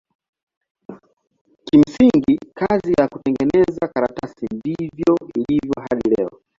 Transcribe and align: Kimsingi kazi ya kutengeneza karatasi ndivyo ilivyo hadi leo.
Kimsingi 1.65 2.33
kazi 2.57 2.91
ya 2.99 3.07
kutengeneza 3.07 3.87
karatasi 3.87 4.45
ndivyo 4.55 5.15
ilivyo 5.35 5.73
hadi 5.89 6.09
leo. 6.09 6.41